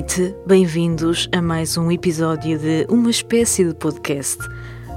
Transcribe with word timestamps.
Noite, 0.00 0.34
bem-vindos 0.46 1.28
a 1.30 1.42
mais 1.42 1.76
um 1.76 1.90
episódio 1.92 2.58
de 2.58 2.86
uma 2.88 3.10
espécie 3.10 3.66
de 3.66 3.74
podcast. 3.74 4.38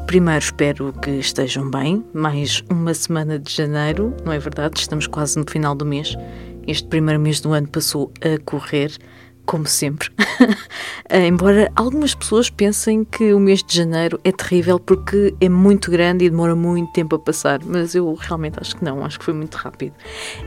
Primeiro, 0.07 0.39
espero 0.39 0.93
que 0.93 1.11
estejam 1.11 1.69
bem. 1.69 2.05
Mais 2.13 2.63
uma 2.69 2.93
semana 2.93 3.37
de 3.37 3.53
janeiro, 3.53 4.15
não 4.23 4.31
é 4.31 4.39
verdade? 4.39 4.79
Estamos 4.79 5.05
quase 5.05 5.37
no 5.37 5.43
final 5.45 5.75
do 5.75 5.85
mês. 5.85 6.15
Este 6.65 6.87
primeiro 6.87 7.19
mês 7.19 7.41
do 7.41 7.51
ano 7.51 7.67
passou 7.67 8.13
a 8.21 8.41
correr, 8.45 8.95
como 9.45 9.67
sempre. 9.67 10.09
Embora 11.11 11.69
algumas 11.75 12.15
pessoas 12.15 12.49
pensem 12.49 13.03
que 13.03 13.33
o 13.33 13.41
mês 13.41 13.61
de 13.61 13.75
janeiro 13.75 14.17
é 14.23 14.31
terrível 14.31 14.79
porque 14.79 15.35
é 15.41 15.49
muito 15.49 15.91
grande 15.91 16.23
e 16.23 16.29
demora 16.29 16.55
muito 16.55 16.93
tempo 16.93 17.17
a 17.17 17.19
passar, 17.19 17.59
mas 17.65 17.93
eu 17.93 18.13
realmente 18.13 18.57
acho 18.57 18.77
que 18.77 18.85
não, 18.85 19.03
acho 19.03 19.19
que 19.19 19.25
foi 19.25 19.33
muito 19.33 19.55
rápido. 19.55 19.95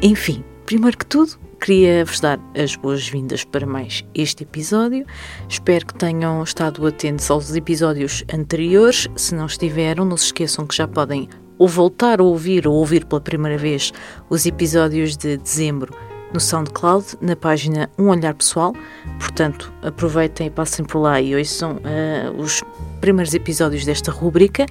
Enfim, 0.01 0.43
primeiro 0.67 0.99
que 0.99 1.07
tudo, 1.07 1.39
queria 1.61 2.05
vos 2.05 2.19
dar 2.19 2.41
as 2.61 2.75
boas-vindas 2.75 3.45
para 3.45 3.65
mais 3.65 4.05
este 4.13 4.43
episódio. 4.43 5.07
Espero 5.49 5.87
que 5.87 5.95
tenham 5.95 6.43
estado 6.43 6.85
atentos 6.85 7.31
aos 7.31 7.55
episódios 7.55 8.25
anteriores. 8.35 9.07
Se 9.17 9.33
não 9.33 9.47
estiveram, 9.47 10.05
não 10.05 10.17
se 10.17 10.27
esqueçam 10.27 10.67
que 10.67 10.75
já 10.77 10.89
podem 10.89 11.29
ou 11.57 11.69
voltar 11.69 12.21
a 12.21 12.25
ouvir 12.25 12.67
ou 12.67 12.75
ouvir 12.75 13.05
pela 13.07 13.21
primeira 13.21 13.57
vez 13.57 13.93
os 14.29 14.45
episódios 14.45 15.17
de 15.17 15.37
dezembro 15.37 15.97
no 16.35 16.41
SoundCloud, 16.41 17.17
na 17.21 17.37
página 17.37 17.89
Um 17.97 18.09
Olhar 18.09 18.35
Pessoal. 18.35 18.75
Portanto, 19.21 19.73
aproveitem 19.83 20.49
e 20.49 20.51
passem 20.51 20.85
por 20.85 20.99
lá 20.99 21.21
e 21.21 21.37
ouçam 21.37 21.77
uh, 21.77 22.41
os 22.41 22.65
primeiros 23.01 23.33
episódios 23.33 23.85
desta 23.85 24.11
rúbrica. 24.11 24.67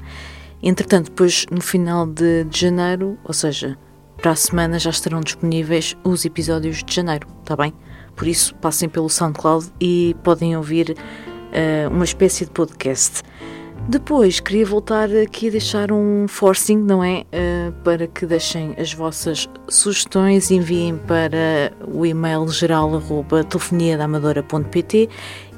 Entretanto, 0.62 1.06
depois 1.06 1.46
no 1.50 1.62
final 1.62 2.06
de, 2.06 2.44
de 2.44 2.60
janeiro, 2.60 3.18
ou 3.24 3.34
seja, 3.34 3.78
para 4.26 4.32
a 4.32 4.36
semana 4.36 4.80
já 4.80 4.90
estarão 4.90 5.22
disponíveis 5.22 5.96
os 6.04 6.26
episódios 6.26 6.84
de 6.84 6.96
janeiro, 6.96 7.28
está 7.44 7.56
bem? 7.56 7.72
Por 8.16 8.28
isso, 8.28 8.56
passem 8.56 8.90
pelo 8.90 9.08
SoundCloud 9.08 9.68
e 9.80 10.16
podem 10.24 10.58
ouvir 10.58 10.98
uh, 10.98 11.94
uma 11.94 12.06
espécie 12.06 12.44
de 12.44 12.50
podcast. 12.50 13.22
Depois, 13.88 14.40
queria 14.40 14.66
voltar 14.66 15.12
aqui 15.16 15.50
a 15.50 15.52
deixar 15.52 15.92
um 15.92 16.28
forcing, 16.28 16.78
não 16.78 17.04
é? 17.04 17.20
Uh, 17.20 17.72
para 17.84 18.08
que 18.08 18.26
deixem 18.26 18.74
as 18.80 18.92
vossas 18.92 19.48
sugestões, 19.70 20.50
enviem 20.50 20.98
para 20.98 21.72
o 21.88 22.04
e-mail 22.04 22.48
geral 22.48 23.00
telefoniadamadora.pt 23.48 25.08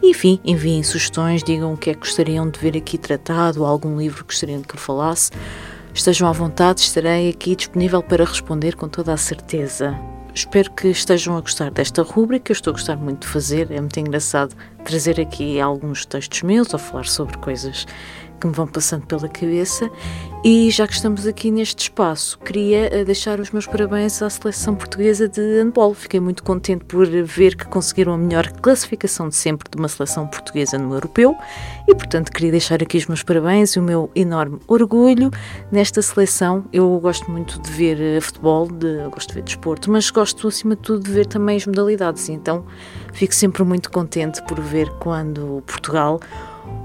enfim, 0.04 0.40
enviem 0.46 0.84
sugestões, 0.84 1.44
digam 1.44 1.74
o 1.74 1.78
que 1.78 1.90
é 1.90 1.94
que 1.94 2.02
gostariam 2.02 2.50
de 2.50 2.60
ver 2.60 2.78
aqui 2.78 2.98
tratado, 2.98 3.66
algum 3.66 3.98
livro 3.98 4.24
que 4.24 4.34
gostariam 4.34 4.62
de 4.62 4.68
que 4.68 4.76
eu 4.76 4.80
falasse. 4.80 5.32
Estejam 5.98 6.30
à 6.30 6.32
vontade, 6.32 6.82
estarei 6.82 7.28
aqui 7.28 7.56
disponível 7.56 8.04
para 8.04 8.24
responder 8.24 8.76
com 8.76 8.88
toda 8.88 9.12
a 9.12 9.18
certeza. 9.18 9.98
Espero 10.32 10.72
que 10.72 10.90
estejam 10.90 11.36
a 11.36 11.42
gostar 11.42 11.72
desta 11.72 12.04
rúbrica, 12.04 12.52
eu 12.52 12.54
estou 12.54 12.70
a 12.70 12.76
gostar 12.76 12.96
muito 12.96 13.22
de 13.22 13.28
fazer, 13.28 13.72
é 13.72 13.82
muito 13.82 14.00
engraçado 14.00 14.56
trazer 14.86 15.20
aqui 15.20 15.60
alguns 15.60 16.06
textos 16.06 16.44
meus 16.44 16.72
ou 16.72 16.78
falar 16.78 17.06
sobre 17.06 17.36
coisas 17.40 17.88
que 18.40 18.48
me 18.48 18.54
vão 18.54 18.68
passando 18.68 19.06
pela 19.06 19.28
cabeça. 19.28 19.90
E 20.44 20.70
já 20.70 20.88
que 20.88 20.94
estamos 20.94 21.26
aqui 21.26 21.52
neste 21.52 21.84
espaço, 21.84 22.38
queria 22.40 23.04
deixar 23.04 23.40
os 23.40 23.52
meus 23.52 23.66
parabéns 23.66 24.22
à 24.22 24.30
seleção 24.30 24.76
portuguesa 24.76 25.28
de 25.28 25.42
handball. 25.42 25.94
Fiquei 25.94 26.20
muito 26.20 26.44
contente 26.44 26.86
por 26.86 27.06
ver 27.06 27.56
que 27.56 27.66
conseguiram 27.66 28.14
a 28.14 28.18
melhor 28.18 28.50
classificação 28.52 29.28
de 29.30 29.36
sempre 29.36 29.68
de 29.70 29.78
uma 29.78 29.88
seleção 29.90 30.28
portuguesa 30.28 30.78
no 30.78 30.94
europeu 30.94 31.36
e, 31.88 31.94
portanto, 31.94 32.32
queria 32.32 32.52
deixar 32.52 32.82
aqui 32.82 32.98
os 32.98 33.08
meus 33.08 33.24
parabéns 33.24 33.76
e 33.76 33.80
o 33.80 33.84
meu 33.84 34.12
enorme 34.16 34.60
orgulho 34.68 35.32
nesta 35.72 36.02
seleção. 36.02 36.66
Eu 36.72 36.98
gosto 37.00 37.30
muito 37.30 37.60
de 37.60 37.72
ver 37.72 38.22
futebol, 38.22 38.68
de, 38.68 39.10
gosto 39.10 39.30
de 39.30 39.36
ver 39.36 39.44
desporto, 39.44 39.92
mas 39.92 40.10
gosto 40.10 40.48
acima 40.48 40.76
de 40.76 40.82
tudo 40.82 41.04
de 41.04 41.12
ver 41.12 41.26
também 41.26 41.58
as 41.58 41.66
modalidades. 41.66 42.30
Então, 42.30 42.64
fico 43.12 43.34
sempre 43.34 43.64
muito 43.64 43.92
contente 43.92 44.42
por 44.44 44.60
ver 44.60 44.90
quando 45.00 45.64
Portugal 45.66 46.20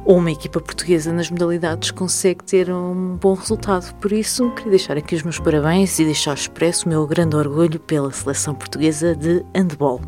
ou 0.05 0.19
uma 0.19 0.31
equipa 0.31 0.61
portuguesa 0.61 1.13
nas 1.13 1.31
modalidades 1.31 1.91
consegue 1.91 2.43
ter 2.45 2.71
um 2.71 3.17
bom 3.17 3.35
resultado. 3.35 3.95
Por 3.97 4.13
isso, 4.13 4.51
queria 4.51 4.71
deixar 4.71 4.97
aqui 4.97 5.15
os 5.15 5.23
meus 5.23 5.39
parabéns 5.39 5.99
e 5.99 6.05
deixar 6.05 6.35
expresso 6.35 6.87
o 6.87 6.89
meu 6.89 7.07
grande 7.07 7.37
orgulho 7.37 7.79
pela 7.79 8.11
seleção 8.11 8.55
portuguesa 8.55 9.15
de 9.15 9.45
handball. 9.55 10.01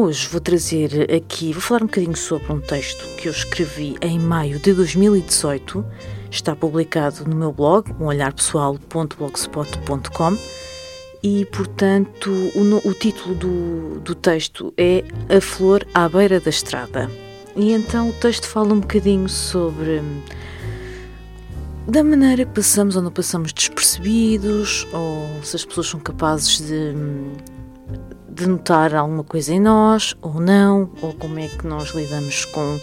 Hoje 0.00 0.28
vou 0.28 0.40
trazer 0.40 1.12
aqui, 1.14 1.52
vou 1.52 1.60
falar 1.60 1.82
um 1.82 1.86
bocadinho 1.86 2.16
sobre 2.16 2.50
um 2.50 2.58
texto 2.58 3.04
que 3.18 3.28
eu 3.28 3.32
escrevi 3.32 3.96
em 4.00 4.18
maio 4.18 4.58
de 4.58 4.72
2018. 4.72 5.84
Está 6.30 6.56
publicado 6.56 7.28
no 7.28 7.36
meu 7.36 7.52
blog, 7.52 7.92
umolharpessoal.blogspot.com 7.92 10.38
e, 11.22 11.44
portanto, 11.44 12.30
o, 12.30 12.88
o 12.88 12.94
título 12.94 13.34
do, 13.34 14.00
do 14.00 14.14
texto 14.14 14.72
é 14.78 15.04
A 15.28 15.38
Flor 15.38 15.86
à 15.92 16.08
Beira 16.08 16.40
da 16.40 16.48
Estrada. 16.48 17.10
E 17.54 17.72
então 17.72 18.08
o 18.08 18.12
texto 18.14 18.48
fala 18.48 18.72
um 18.72 18.80
bocadinho 18.80 19.28
sobre 19.28 20.00
da 21.86 22.02
maneira 22.02 22.46
que 22.46 22.52
passamos 22.52 22.96
ou 22.96 23.02
não 23.02 23.12
passamos 23.12 23.52
despercebidos, 23.52 24.88
ou 24.94 25.28
se 25.44 25.56
as 25.56 25.64
pessoas 25.66 25.88
são 25.88 26.00
capazes 26.00 26.58
de 26.58 26.94
de 28.40 28.48
notar 28.48 28.94
alguma 28.94 29.22
coisa 29.22 29.52
em 29.52 29.60
nós 29.60 30.16
ou 30.22 30.40
não, 30.40 30.90
ou 31.02 31.12
como 31.12 31.38
é 31.38 31.46
que 31.46 31.66
nós 31.66 31.90
lidamos 31.90 32.46
com 32.46 32.80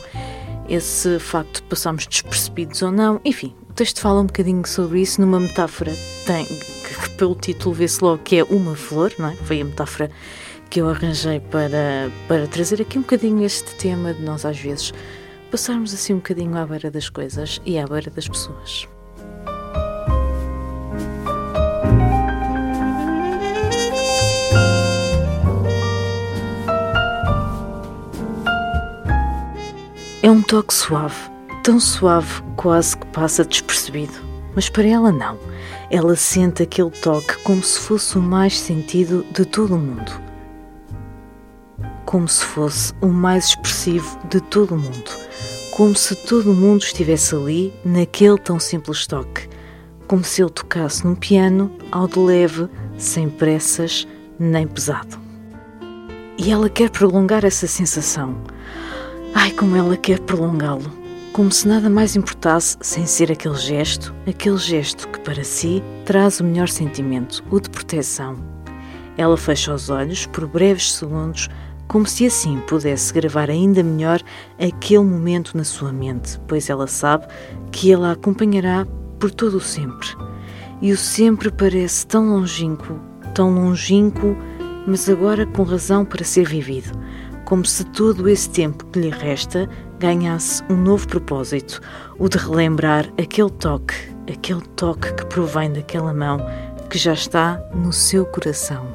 esse 0.70 1.18
facto 1.18 1.56
de 1.56 1.64
passarmos 1.64 2.06
despercebidos 2.06 2.82
ou 2.84 2.92
não. 2.92 3.20
Enfim, 3.26 3.56
o 3.68 3.74
texto 3.74 4.00
fala 4.00 4.22
um 4.22 4.28
bocadinho 4.28 4.66
sobre 4.68 5.02
isso 5.02 5.20
numa 5.20 5.40
metáfora 5.40 5.94
tem, 6.28 6.46
que, 6.46 7.02
que 7.02 7.10
pelo 7.12 7.34
título 7.34 7.74
vê-se 7.74 8.04
logo 8.04 8.22
que 8.24 8.38
é 8.38 8.44
uma 8.44 8.76
flor, 8.76 9.12
não 9.18 9.30
é? 9.30 9.36
Foi 9.36 9.60
a 9.60 9.66
metáfora 9.66 10.12
que 10.70 10.80
eu 10.80 10.90
arranjei 10.90 11.40
para, 11.40 12.12
para 12.28 12.46
trazer 12.48 12.80
aqui 12.82 13.00
um 13.00 13.02
bocadinho 13.02 13.44
este 13.44 13.74
tema 13.76 14.14
de 14.14 14.22
nós 14.22 14.46
às 14.46 14.60
vezes 14.60 14.94
passarmos 15.50 15.92
assim 15.94 16.14
um 16.14 16.18
bocadinho 16.18 16.56
à 16.56 16.66
beira 16.66 16.92
das 16.92 17.10
coisas 17.10 17.60
e 17.66 17.80
à 17.80 17.88
beira 17.88 18.12
das 18.12 18.28
pessoas. 18.28 18.88
É 30.28 30.30
um 30.30 30.42
toque 30.42 30.74
suave, 30.74 31.16
tão 31.64 31.80
suave 31.80 32.44
quase 32.58 32.98
que 32.98 33.08
passa 33.08 33.46
despercebido. 33.46 34.12
Mas 34.54 34.68
para 34.68 34.86
ela 34.86 35.10
não. 35.10 35.40
Ela 35.90 36.18
sente 36.18 36.64
aquele 36.64 36.90
toque 36.90 37.42
como 37.44 37.64
se 37.64 37.80
fosse 37.80 38.18
o 38.18 38.22
mais 38.22 38.60
sentido 38.60 39.26
de 39.32 39.46
todo 39.46 39.76
o 39.76 39.80
mundo. 39.80 40.12
Como 42.06 42.28
se 42.28 42.44
fosse 42.44 42.94
o 43.00 43.08
mais 43.08 43.46
expressivo 43.46 44.20
de 44.30 44.42
todo 44.42 44.76
o 44.76 44.78
mundo. 44.78 45.10
Como 45.72 45.96
se 45.96 46.14
todo 46.14 46.52
o 46.52 46.54
mundo 46.54 46.82
estivesse 46.82 47.34
ali, 47.34 47.74
naquele 47.86 48.38
tão 48.38 48.60
simples 48.60 49.08
toque. 49.08 49.48
Como 50.10 50.26
se 50.26 50.42
ele 50.42 50.52
tocasse 50.52 51.06
num 51.06 51.16
piano, 51.16 51.72
ao 51.90 52.06
de 52.06 52.20
leve, 52.20 52.68
sem 52.98 53.30
pressas, 53.30 54.06
nem 54.38 54.68
pesado. 54.68 55.18
E 56.38 56.52
ela 56.52 56.70
quer 56.70 56.90
prolongar 56.90 57.46
essa 57.46 57.66
sensação 57.66 58.36
Ai, 59.40 59.52
como 59.52 59.76
ela 59.76 59.96
quer 59.96 60.20
prolongá-lo, 60.22 60.92
como 61.32 61.52
se 61.52 61.68
nada 61.68 61.92
mais 61.92 62.16
importasse 62.16 62.76
sem 62.82 63.06
ser 63.06 63.32
aquele 63.32 63.56
gesto, 63.56 64.12
aquele 64.28 64.58
gesto 64.58 65.08
que 65.10 65.20
para 65.20 65.44
si 65.44 65.84
traz 66.06 66.40
o 66.40 66.44
melhor 66.44 66.68
sentimento, 66.68 67.44
o 67.52 67.60
de 67.60 67.70
proteção. 67.70 68.36
Ela 69.16 69.38
fecha 69.38 69.72
os 69.72 69.92
olhos 69.92 70.26
por 70.26 70.48
breves 70.48 70.92
segundos, 70.92 71.50
como 71.88 72.08
se 72.08 72.26
assim 72.26 72.60
pudesse 72.62 73.14
gravar 73.14 73.52
ainda 73.52 73.84
melhor 73.84 74.24
aquele 74.60 75.04
momento 75.04 75.56
na 75.56 75.64
sua 75.64 75.94
mente, 75.94 76.40
pois 76.48 76.68
ela 76.68 76.88
sabe 76.88 77.28
que 77.72 77.92
ele 77.92 78.06
a 78.06 78.14
acompanhará 78.14 78.88
por 79.20 79.30
todo 79.30 79.58
o 79.58 79.62
sempre. 79.62 80.08
E 80.82 80.92
o 80.92 80.98
sempre 80.98 81.52
parece 81.52 82.08
tão 82.08 82.28
longínquo, 82.28 83.00
tão 83.36 83.54
longínquo 83.54 84.36
mas 84.88 85.10
agora 85.10 85.46
com 85.46 85.64
razão 85.64 86.06
para 86.06 86.24
ser 86.24 86.48
vivido, 86.48 86.98
como 87.48 87.66
se 87.66 87.86
todo 87.86 88.28
esse 88.28 88.50
tempo 88.50 88.84
que 88.88 89.00
lhe 89.00 89.10
resta 89.10 89.70
ganhasse 90.00 90.62
um 90.70 90.76
novo 90.76 91.08
propósito, 91.08 91.80
o 92.20 92.28
de 92.28 92.38
relembrar 92.38 93.08
aquele 93.18 93.50
toque, 93.50 93.96
aquele 94.30 94.60
toque 94.76 95.14
que 95.14 95.26
provém 95.28 95.72
daquela 95.72 96.14
mão 96.14 96.40
que 96.90 96.98
já 96.98 97.14
está 97.14 97.58
no 97.74 97.94
seu 97.94 98.26
coração. 98.26 98.86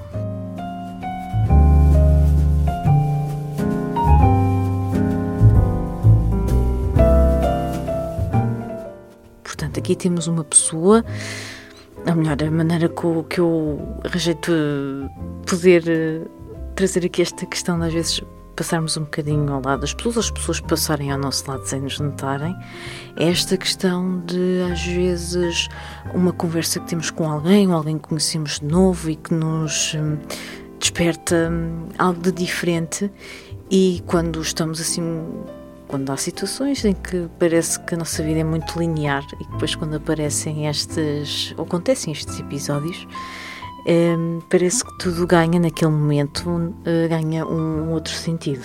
Portanto, 9.42 9.78
aqui 9.78 9.96
temos 9.96 10.26
uma 10.26 10.44
pessoa, 10.44 11.02
a 12.04 12.14
melhor 12.14 12.36
a 12.42 12.50
maneira 12.50 12.90
que 12.90 13.40
eu 13.40 13.80
de 14.34 15.08
poder 15.46 15.84
eh, 15.88 16.20
trazer 16.74 17.06
aqui 17.06 17.22
esta 17.22 17.46
questão 17.46 17.80
às 17.80 17.94
vezes 17.94 18.22
passarmos 18.52 18.96
um 18.96 19.02
bocadinho 19.02 19.52
ao 19.52 19.62
lado 19.62 19.80
das 19.80 19.94
pessoas, 19.94 20.18
as 20.18 20.30
pessoas 20.30 20.60
passarem 20.60 21.10
ao 21.10 21.18
nosso 21.18 21.50
lado 21.50 21.64
sem 21.64 21.80
nos 21.80 21.98
notarem, 21.98 22.56
é 23.16 23.28
esta 23.28 23.56
questão 23.56 24.20
de, 24.20 24.62
às 24.70 24.82
vezes, 24.84 25.68
uma 26.14 26.32
conversa 26.32 26.80
que 26.80 26.86
temos 26.86 27.10
com 27.10 27.30
alguém, 27.30 27.68
ou 27.68 27.74
alguém 27.74 27.98
que 27.98 28.08
conhecemos 28.08 28.60
de 28.60 28.66
novo 28.66 29.10
e 29.10 29.16
que 29.16 29.34
nos 29.34 29.94
hum, 29.94 30.18
desperta 30.78 31.50
hum, 31.50 31.88
algo 31.98 32.20
de 32.20 32.32
diferente, 32.32 33.10
e 33.70 34.02
quando 34.06 34.40
estamos 34.40 34.80
assim. 34.80 35.02
Quando 35.88 36.08
há 36.10 36.16
situações 36.16 36.86
em 36.86 36.94
que 36.94 37.28
parece 37.38 37.78
que 37.80 37.94
a 37.94 37.98
nossa 37.98 38.22
vida 38.22 38.40
é 38.40 38.44
muito 38.44 38.78
linear 38.78 39.22
e 39.38 39.52
depois, 39.52 39.74
quando 39.74 39.94
aparecem 39.96 40.66
estes. 40.66 41.54
ou 41.58 41.64
acontecem 41.64 42.14
estes 42.14 42.40
episódios, 42.40 43.06
um, 43.86 44.40
parece 44.48 44.84
que 44.84 44.98
tudo 44.98 45.26
ganha 45.26 45.58
naquele 45.58 45.90
momento, 45.90 46.48
uh, 46.48 47.08
ganha 47.08 47.46
um, 47.46 47.88
um 47.88 47.92
outro 47.92 48.12
sentido. 48.12 48.64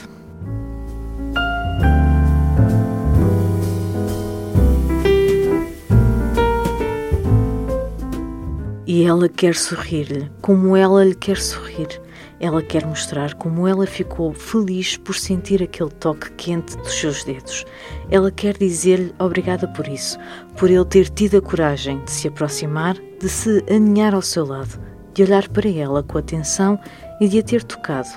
E 8.85 9.03
ela 9.03 9.27
quer 9.27 9.53
sorrir-lhe, 9.53 10.31
como 10.41 10.75
ela 10.75 11.03
lhe 11.03 11.13
quer 11.13 11.37
sorrir. 11.37 12.01
Ela 12.39 12.61
quer 12.61 12.85
mostrar 12.85 13.33
como 13.33 13.67
ela 13.67 13.85
ficou 13.87 14.31
feliz 14.31 14.95
por 14.95 15.15
sentir 15.15 15.61
aquele 15.61 15.89
toque 15.89 16.31
quente 16.33 16.77
dos 16.77 16.93
seus 16.93 17.23
dedos. 17.23 17.65
Ela 18.09 18.31
quer 18.31 18.57
dizer-lhe 18.57 19.13
obrigada 19.19 19.67
por 19.67 19.87
isso, 19.87 20.17
por 20.55 20.69
ele 20.69 20.85
ter 20.85 21.09
tido 21.09 21.37
a 21.37 21.41
coragem 21.41 22.03
de 22.05 22.11
se 22.11 22.27
aproximar, 22.27 22.95
de 23.19 23.27
se 23.27 23.63
aninhar 23.69 24.13
ao 24.13 24.21
seu 24.21 24.45
lado, 24.45 24.79
de 25.17 25.23
olhar 25.23 25.49
para 25.49 25.67
ela 25.67 26.03
com 26.03 26.19
atenção 26.19 26.79
e 27.19 27.27
de 27.27 27.39
a 27.39 27.43
ter 27.43 27.63
tocado. 27.63 28.07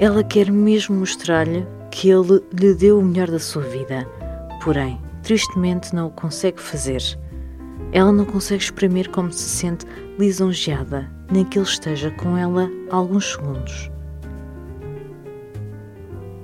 Ela 0.00 0.24
quer 0.24 0.50
mesmo 0.50 0.96
mostrar-lhe 0.96 1.64
que 1.92 2.10
ele 2.10 2.42
lhe 2.52 2.74
deu 2.74 2.98
o 2.98 3.04
melhor 3.04 3.30
da 3.30 3.38
sua 3.38 3.62
vida. 3.62 4.04
Porém, 4.60 5.00
tristemente 5.22 5.94
não 5.94 6.08
o 6.08 6.10
consegue 6.10 6.60
fazer. 6.60 7.00
Ela 7.92 8.10
não 8.10 8.24
consegue 8.24 8.64
exprimir 8.64 9.10
como 9.10 9.32
se 9.32 9.48
sente 9.48 9.86
lisonjeada, 10.18 11.08
nem 11.30 11.44
que 11.44 11.56
ele 11.56 11.66
esteja 11.66 12.10
com 12.10 12.36
ela 12.36 12.68
alguns 12.90 13.30
segundos. 13.32 13.88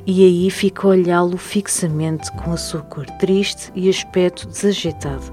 E 0.07 0.25
aí 0.25 0.49
fica 0.53 0.87
a 0.87 0.91
olhá-lo 0.91 1.37
fixamente 1.37 2.31
com 2.31 2.53
a 2.53 2.57
sua 2.57 2.83
cor 2.83 3.07
triste 3.19 3.73
e 3.75 3.89
aspecto 3.89 4.47
desajeitado, 4.47 5.33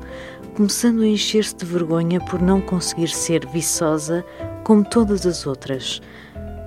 começando 0.53 1.01
a 1.01 1.07
encher-se 1.07 1.55
de 1.55 1.65
vergonha 1.65 2.19
por 2.21 2.41
não 2.41 2.61
conseguir 2.61 3.09
ser 3.09 3.45
viçosa 3.47 4.23
como 4.63 4.83
todas 4.83 5.25
as 5.25 5.45
outras. 5.45 6.01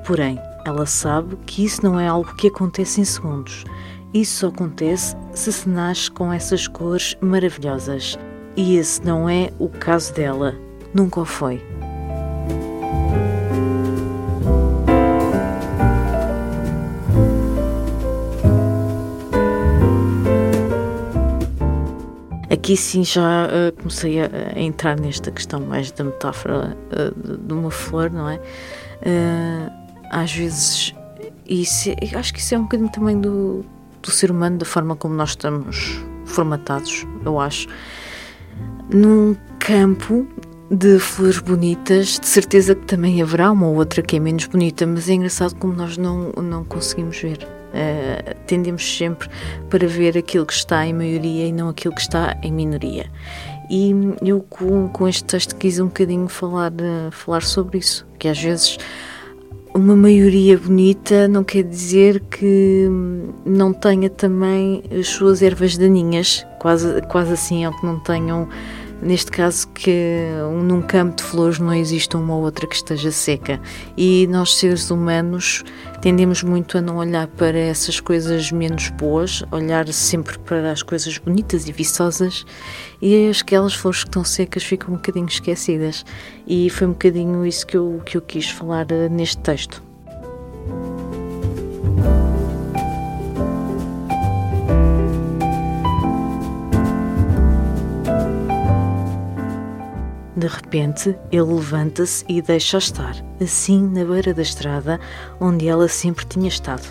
Porém, 0.04 0.38
ela 0.64 0.84
sabe 0.86 1.36
que 1.46 1.64
isso 1.64 1.82
não 1.84 1.98
é 1.98 2.08
algo 2.08 2.34
que 2.34 2.48
acontece 2.48 3.00
em 3.00 3.04
segundos. 3.04 3.64
Isso 4.12 4.40
só 4.40 4.48
acontece 4.48 5.16
se 5.32 5.52
se 5.52 5.68
nasce 5.68 6.10
com 6.10 6.32
essas 6.32 6.66
cores 6.66 7.16
maravilhosas. 7.20 8.18
E 8.56 8.76
esse 8.76 9.04
não 9.04 9.28
é 9.28 9.50
o 9.58 9.68
caso 9.68 10.12
dela. 10.14 10.54
Nunca 10.92 11.20
o 11.20 11.24
foi. 11.24 11.62
Aqui 22.66 22.76
sim 22.76 23.04
já 23.04 23.46
uh, 23.46 23.72
comecei 23.76 24.20
a, 24.20 24.28
a, 24.56 24.60
entrar 24.60 24.98
nesta 24.98 25.30
questão 25.30 25.60
mais 25.60 25.92
da 25.92 26.02
metáfora 26.02 26.76
uh, 26.90 27.38
de 27.38 27.52
uma 27.54 27.70
flor, 27.70 28.10
não 28.10 28.28
é? 28.28 28.38
Uh, 28.38 29.70
às 30.10 30.32
vezes, 30.32 30.92
isso, 31.48 31.90
acho 32.18 32.34
que 32.34 32.40
isso 32.40 32.56
é 32.56 32.58
um 32.58 32.62
bocadinho 32.62 32.88
também 32.88 33.20
do, 33.20 33.64
do 34.02 34.10
ser 34.10 34.32
humano, 34.32 34.58
da 34.58 34.66
forma 34.66 34.96
como 34.96 35.14
nós 35.14 35.28
estamos 35.28 36.04
formatados, 36.24 37.06
eu 37.24 37.38
acho. 37.38 37.68
Num 38.92 39.36
campo 39.60 40.26
de 40.68 40.98
flores 40.98 41.38
bonitas, 41.38 42.18
de 42.18 42.26
certeza 42.26 42.74
que 42.74 42.84
também 42.84 43.22
haverá 43.22 43.52
uma 43.52 43.68
ou 43.68 43.76
outra 43.76 44.02
que 44.02 44.16
é 44.16 44.18
menos 44.18 44.46
bonita, 44.46 44.84
mas 44.84 45.08
é 45.08 45.12
engraçado 45.12 45.54
como 45.54 45.72
nós 45.72 45.96
não, 45.96 46.32
não 46.32 46.64
conseguimos 46.64 47.16
ver. 47.16 47.55
Uh, 47.66 48.34
tendemos 48.46 48.96
sempre 48.96 49.28
para 49.68 49.86
ver 49.86 50.16
aquilo 50.16 50.46
que 50.46 50.52
está 50.52 50.86
em 50.86 50.94
maioria 50.94 51.46
e 51.46 51.52
não 51.52 51.68
aquilo 51.68 51.94
que 51.94 52.00
está 52.00 52.36
em 52.42 52.52
minoria. 52.52 53.10
E 53.68 53.92
eu 54.22 54.40
com, 54.48 54.88
com 54.88 55.08
este 55.08 55.24
texto 55.24 55.56
quis 55.56 55.78
um 55.78 55.86
bocadinho 55.86 56.28
falar, 56.28 56.72
uh, 56.72 57.10
falar 57.10 57.42
sobre 57.42 57.78
isso, 57.78 58.06
que 58.18 58.28
às 58.28 58.40
vezes 58.40 58.78
uma 59.74 59.94
maioria 59.94 60.56
bonita 60.56 61.28
não 61.28 61.44
quer 61.44 61.62
dizer 61.62 62.20
que 62.30 62.88
não 63.44 63.74
tenha 63.74 64.08
também 64.08 64.82
as 64.98 65.08
suas 65.08 65.42
ervas 65.42 65.76
daninhas, 65.76 66.46
quase, 66.58 67.02
quase 67.02 67.34
assim, 67.34 67.66
ou 67.66 67.72
que 67.72 67.84
não 67.84 68.00
tenham 68.00 68.48
neste 69.00 69.30
caso 69.30 69.68
que 69.68 70.28
num 70.62 70.82
campo 70.82 71.16
de 71.16 71.22
flores 71.22 71.58
não 71.58 71.72
existe 71.74 72.16
uma 72.16 72.34
ou 72.34 72.42
outra 72.42 72.66
que 72.66 72.74
esteja 72.74 73.10
seca. 73.10 73.60
E 73.96 74.26
nós 74.28 74.54
seres 74.54 74.90
humanos 74.90 75.64
tendemos 76.00 76.42
muito 76.42 76.78
a 76.78 76.80
não 76.80 76.96
olhar 76.96 77.26
para 77.26 77.58
essas 77.58 78.00
coisas 78.00 78.50
menos 78.50 78.88
boas, 78.90 79.42
olhar 79.50 79.86
sempre 79.92 80.38
para 80.38 80.72
as 80.72 80.82
coisas 80.82 81.18
bonitas 81.18 81.68
e 81.68 81.72
viçosas. 81.72 82.44
E 83.00 83.30
aquelas 83.30 83.74
flores 83.74 84.02
que 84.02 84.08
estão 84.08 84.24
secas 84.24 84.64
ficam 84.64 84.94
um 84.94 84.96
bocadinho 84.96 85.26
esquecidas. 85.26 86.04
E 86.46 86.70
foi 86.70 86.86
um 86.86 86.92
bocadinho 86.92 87.44
isso 87.44 87.66
que 87.66 87.76
eu, 87.76 88.00
que 88.04 88.16
eu 88.16 88.22
quis 88.22 88.48
falar 88.48 88.86
eh, 88.90 89.08
neste 89.08 89.38
texto. 89.38 89.82
De 100.36 100.46
repente, 100.46 101.16
ele 101.32 101.54
levanta-se 101.54 102.22
e 102.28 102.42
deixa 102.42 102.76
estar, 102.76 103.16
assim 103.40 103.88
na 103.88 104.04
beira 104.04 104.34
da 104.34 104.42
estrada 104.42 105.00
onde 105.40 105.66
ela 105.66 105.88
sempre 105.88 106.26
tinha 106.26 106.46
estado. 106.46 106.86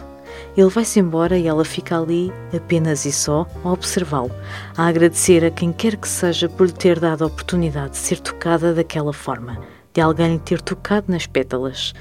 Ele 0.57 0.69
vai-se 0.69 0.99
embora 0.99 1.37
e 1.37 1.47
ela 1.47 1.63
fica 1.63 1.99
ali, 1.99 2.33
apenas 2.51 3.05
e 3.05 3.11
só, 3.11 3.45
a 3.63 3.71
observá-lo, 3.71 4.31
a 4.75 4.87
agradecer 4.87 5.45
a 5.45 5.51
quem 5.51 5.71
quer 5.71 5.95
que 5.95 6.07
seja 6.07 6.49
por 6.49 6.65
lhe 6.65 6.73
ter 6.73 6.99
dado 6.99 7.23
a 7.23 7.27
oportunidade 7.27 7.91
de 7.91 7.97
ser 7.97 8.19
tocada 8.19 8.73
daquela 8.73 9.13
forma, 9.13 9.59
de 9.93 10.01
alguém 10.01 10.33
lhe 10.33 10.39
ter 10.39 10.59
tocado 10.59 11.11
nas 11.11 11.27
pétalas. 11.27 11.93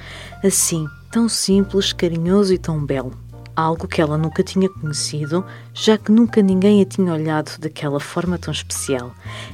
Assim, 0.42 0.86
tão 1.12 1.28
simples, 1.28 1.92
carinhoso 1.92 2.54
e 2.54 2.58
tão 2.58 2.84
belo 2.84 3.23
algo 3.56 3.88
que 3.88 4.00
ela 4.00 4.18
nunca 4.18 4.42
tinha 4.42 4.68
conhecido, 4.68 5.44
já 5.72 5.96
que 5.96 6.10
nunca 6.10 6.42
ninguém 6.42 6.82
a 6.82 6.84
tinha 6.84 7.12
olhado 7.12 7.58
daquela 7.58 8.00
forma 8.00 8.38
tão 8.38 8.52
especial. 8.52 9.12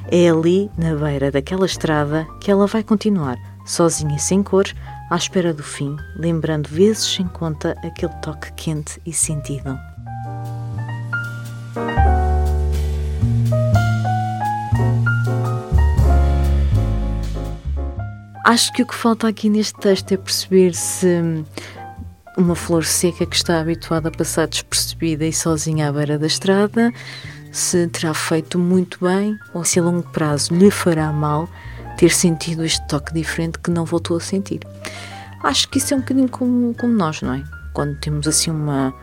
É 0.09 0.29
ali, 0.29 0.69
na 0.77 0.95
beira 0.95 1.31
daquela 1.31 1.65
estrada, 1.65 2.27
que 2.39 2.51
ela 2.51 2.67
vai 2.67 2.83
continuar, 2.83 3.37
sozinha 3.65 4.15
e 4.15 4.19
sem 4.19 4.43
cor, 4.43 4.65
à 5.09 5.15
espera 5.15 5.53
do 5.53 5.63
fim, 5.63 5.95
lembrando 6.15 6.67
vezes 6.67 7.03
sem 7.03 7.27
conta 7.27 7.75
aquele 7.83 8.13
toque 8.21 8.51
quente 8.53 9.01
e 9.05 9.13
sentido. 9.13 9.77
Acho 18.45 18.73
que 18.73 18.81
o 18.81 18.85
que 18.85 18.95
falta 18.95 19.27
aqui 19.27 19.49
neste 19.49 19.79
texto 19.79 20.11
é 20.11 20.17
perceber 20.17 20.73
se 20.73 21.45
uma 22.37 22.55
flor 22.55 22.85
seca 22.85 23.25
que 23.25 23.35
está 23.35 23.59
habituada 23.59 24.09
a 24.09 24.11
passar 24.11 24.47
despercebida 24.47 25.25
e 25.25 25.33
sozinha 25.33 25.89
à 25.89 25.91
beira 25.91 26.17
da 26.17 26.27
estrada, 26.27 26.93
se 27.51 27.87
terá 27.87 28.13
feito 28.13 28.57
muito 28.57 28.97
bem 29.05 29.37
ou 29.53 29.63
se 29.63 29.79
a 29.79 29.83
longo 29.83 30.09
prazo 30.11 30.53
lhe 30.53 30.71
fará 30.71 31.11
mal 31.11 31.49
ter 31.97 32.11
sentido 32.11 32.63
este 32.63 32.85
toque 32.87 33.13
diferente 33.13 33.59
que 33.59 33.69
não 33.69 33.85
voltou 33.85 34.17
a 34.17 34.19
sentir. 34.19 34.61
Acho 35.43 35.67
que 35.69 35.77
isso 35.77 35.93
é 35.93 35.97
um 35.97 35.99
bocadinho 36.01 36.29
como, 36.29 36.73
como 36.75 36.93
nós, 36.93 37.21
não 37.21 37.33
é? 37.33 37.43
Quando 37.73 37.95
temos 37.99 38.27
assim 38.27 38.51
uma, 38.51 38.93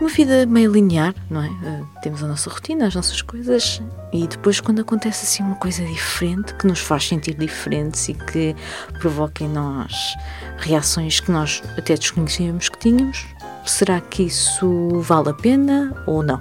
uma 0.00 0.08
vida 0.08 0.46
meio 0.46 0.72
linear, 0.72 1.14
não 1.28 1.42
é? 1.42 1.48
Uh, 1.48 1.88
temos 2.02 2.22
a 2.22 2.28
nossa 2.28 2.48
rotina, 2.48 2.86
as 2.86 2.94
nossas 2.94 3.20
coisas, 3.20 3.82
e 4.12 4.26
depois, 4.26 4.60
quando 4.60 4.80
acontece 4.80 5.24
assim 5.24 5.42
uma 5.42 5.56
coisa 5.56 5.84
diferente, 5.84 6.54
que 6.54 6.66
nos 6.66 6.78
faz 6.80 7.06
sentir 7.06 7.34
diferentes 7.34 8.08
e 8.08 8.14
que 8.14 8.54
provoca 9.00 9.42
em 9.42 9.48
nós 9.48 10.14
reações 10.58 11.20
que 11.20 11.30
nós 11.30 11.62
até 11.76 11.94
desconhecíamos 11.94 12.68
que 12.68 12.78
tínhamos, 12.78 13.26
será 13.66 14.00
que 14.00 14.22
isso 14.22 15.00
vale 15.00 15.30
a 15.30 15.34
pena 15.34 15.92
ou 16.06 16.22
não? 16.22 16.40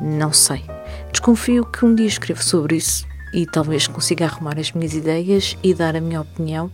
Não 0.00 0.32
sei. 0.32 0.64
Desconfio 1.10 1.66
que 1.66 1.84
um 1.84 1.94
dia 1.94 2.06
escrevo 2.06 2.42
sobre 2.42 2.76
isso 2.76 3.06
e 3.34 3.46
talvez 3.46 3.86
consiga 3.86 4.26
arrumar 4.26 4.58
as 4.58 4.72
minhas 4.72 4.94
ideias 4.94 5.56
e 5.62 5.74
dar 5.74 5.96
a 5.96 6.00
minha 6.00 6.20
opinião 6.20 6.70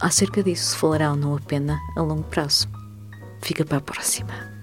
acerca 0.00 0.42
disso, 0.42 0.72
se 0.72 0.76
falará 0.76 1.10
ou 1.10 1.16
não 1.16 1.34
a 1.34 1.40
pena 1.40 1.78
a 1.96 2.02
longo 2.02 2.24
prazo. 2.24 2.68
Fica 3.42 3.64
para 3.64 3.78
a 3.78 3.80
próxima. 3.80 4.55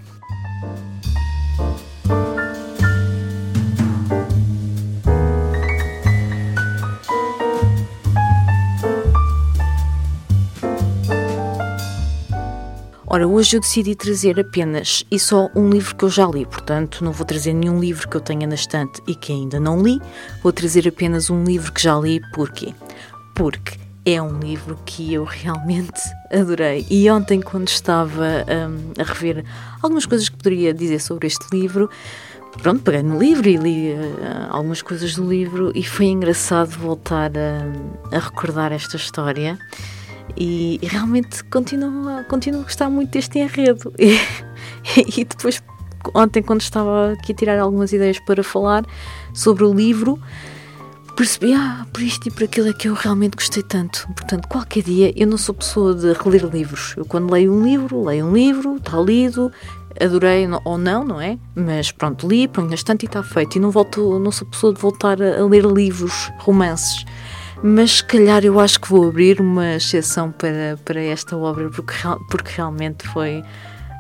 Ora, 13.14 13.28
hoje 13.28 13.58
eu 13.58 13.62
decidi 13.62 13.94
trazer 13.94 14.40
apenas 14.40 15.06
e 15.12 15.20
só 15.20 15.48
um 15.56 15.70
livro 15.70 15.96
que 15.96 16.04
eu 16.04 16.10
já 16.10 16.26
li, 16.26 16.48
portanto, 16.48 17.04
não 17.04 17.12
vou 17.12 17.24
trazer 17.24 17.54
nenhum 17.54 17.80
livro 17.80 18.10
que 18.10 18.18
eu 18.18 18.22
tenha 18.22 18.48
na 18.48 18.56
estante 18.56 19.04
e 19.06 19.14
que 19.14 19.32
ainda 19.32 19.60
não 19.60 19.84
li, 19.84 20.02
vou 20.42 20.52
trazer 20.52 20.88
apenas 20.88 21.30
um 21.30 21.44
livro 21.44 21.72
que 21.72 21.84
já 21.84 21.96
li, 22.00 22.20
porquê? 22.34 22.74
Porque 23.36 23.83
é 24.06 24.22
um 24.22 24.40
livro 24.40 24.78
que 24.86 25.14
eu 25.14 25.24
realmente 25.24 26.02
adorei. 26.32 26.86
E 26.90 27.10
ontem, 27.10 27.42
quando 27.42 27.68
estava 27.68 28.46
um, 28.48 29.02
a 29.02 29.04
rever 29.04 29.44
algumas 29.82 30.06
coisas 30.06 30.30
que 30.30 30.36
poderia 30.36 30.74
dizer 30.74 31.00
sobre 31.00 31.28
este 31.28 31.46
livro, 31.52 31.90
pronto, 32.62 32.82
peguei 32.82 33.04
no 33.04 33.18
livro 33.18 33.48
e 33.48 33.58
li 33.58 33.94
uh, 33.94 34.48
algumas 34.50 34.82
coisas 34.82 35.16
do 35.16 35.28
livro 35.28 35.72
e 35.74 35.84
foi 35.84 36.08
engraçado 36.08 36.70
voltar 36.72 37.32
a, 37.38 38.16
a 38.16 38.20
recordar 38.20 38.72
esta 38.72 38.98
história 38.98 39.58
e, 40.38 40.80
e, 40.82 40.88
realmente 40.88 41.44
continuo, 41.46 42.24
continuo 42.26 42.62
a 42.62 42.64
gostar 42.64 42.90
muito 42.90 43.12
deste 43.12 43.40
enredo. 43.40 43.94
E, 43.98 44.18
e 45.20 45.24
depois, 45.24 45.62
ontem, 46.14 46.42
quando 46.42 46.62
estava 46.62 47.14
aqui 47.14 47.32
a 47.32 47.36
tirar 47.36 47.60
algumas 47.60 47.94
ideias 47.94 48.20
para 48.20 48.44
falar 48.44 48.86
sobre 49.34 49.64
o 49.64 49.74
livro, 49.74 50.20
percebi, 51.16 51.54
ah, 51.54 51.86
por 51.92 52.02
isto 52.02 52.28
e 52.28 52.32
por 52.32 52.44
aquilo 52.44 52.70
é 52.70 52.74
que 52.74 52.88
eu 52.88 52.94
realmente 52.94 53.36
gostei 53.36 53.64
tanto. 53.64 54.08
Portanto, 54.16 54.48
qualquer 54.48 54.84
dia, 54.84 55.14
eu 55.16 55.28
não 55.28 55.38
sou 55.38 55.54
pessoa 55.56 55.94
de 55.94 56.14
reler 56.14 56.46
livros. 56.46 56.94
Eu, 56.98 57.06
quando 57.06 57.32
leio 57.32 57.54
um 57.54 57.64
livro, 57.64 58.04
leio 58.04 58.26
um 58.26 58.34
livro, 58.34 58.78
está 58.78 59.00
lido, 59.00 59.52
adorei 60.00 60.48
ou 60.66 60.78
não, 60.78 61.04
não 61.04 61.22
é? 61.22 61.38
Mas 61.56 61.92
pronto, 61.92 62.28
li, 62.28 62.48
ponho 62.48 62.68
na 62.68 62.76
estante 62.76 63.04
e 63.04 63.06
está 63.06 63.22
feito. 63.24 63.58
E 63.58 63.60
não, 63.60 63.72
volto, 63.72 64.20
não 64.20 64.32
sou 64.32 64.48
pessoa 64.48 64.74
de 64.74 64.82
voltar 64.82 65.22
a, 65.22 65.46
ler 65.46 65.66
livros, 65.66 66.32
romances 66.40 67.06
mas 67.66 67.92
se 67.92 68.04
calhar 68.04 68.44
eu 68.44 68.60
acho 68.60 68.78
que 68.82 68.90
vou 68.90 69.08
abrir 69.08 69.40
uma 69.40 69.76
exceção 69.76 70.34
para, 70.34 70.78
para 70.84 71.02
esta 71.02 71.38
obra 71.38 71.70
porque, 71.70 71.94
porque 72.30 72.52
realmente 72.58 73.08
foi. 73.08 73.42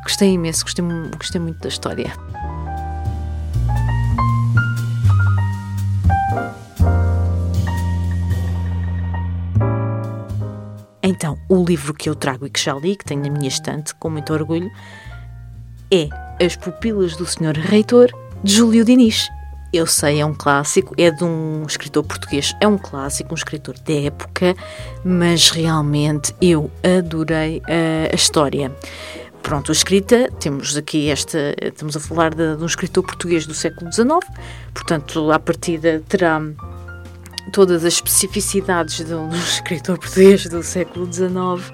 Gostei 0.03 0.33
imenso, 0.33 0.65
gostei, 0.65 0.83
gostei 1.17 1.39
muito 1.39 1.61
da 1.61 1.69
história. 1.69 2.11
Então, 11.13 11.37
o 11.47 11.63
livro 11.63 11.93
que 11.93 12.09
eu 12.09 12.15
trago 12.15 12.47
e 12.47 12.49
que 12.49 12.59
já 12.59 12.73
li, 12.73 12.95
que 12.95 13.05
tenho 13.05 13.21
na 13.21 13.29
minha 13.29 13.47
estante, 13.47 13.93
com 13.93 14.09
muito 14.09 14.33
orgulho, 14.33 14.71
é 15.91 16.09
As 16.43 16.55
Pupilas 16.55 17.15
do 17.15 17.23
Senhor 17.23 17.55
Reitor, 17.55 18.09
de 18.43 18.51
Júlio 18.51 18.83
Diniz. 18.83 19.29
Eu 19.71 19.85
sei, 19.85 20.21
é 20.21 20.25
um 20.25 20.33
clássico, 20.33 20.95
é 20.97 21.11
de 21.11 21.23
um 21.23 21.65
escritor 21.67 22.03
português, 22.03 22.55
é 22.59 22.67
um 22.67 22.79
clássico, 22.79 23.31
um 23.31 23.35
escritor 23.35 23.75
da 23.77 23.93
época, 23.93 24.55
mas 25.05 25.51
realmente 25.51 26.33
eu 26.41 26.71
adorei 26.83 27.61
a, 27.67 28.11
a 28.11 28.15
história. 28.15 28.75
Pronto, 29.43 29.71
a 29.71 29.73
escrita, 29.73 30.31
temos 30.39 30.75
aqui 30.75 31.11
esta, 31.11 31.53
estamos 31.61 31.95
a 31.95 31.99
falar 31.99 32.33
de, 32.33 32.55
de 32.55 32.63
um 32.63 32.65
escritor 32.65 33.03
português 33.03 33.45
do 33.45 33.53
século 33.53 33.93
XIX, 33.93 34.07
portanto, 34.73 35.31
à 35.31 35.37
partida 35.37 36.01
terá 36.09 36.41
todas 37.53 37.85
as 37.85 37.93
especificidades 37.93 39.05
de 39.05 39.13
um 39.13 39.29
escritor 39.33 39.97
português 39.97 40.45
do 40.47 40.61
século 40.61 41.07
XIX, 41.11 41.71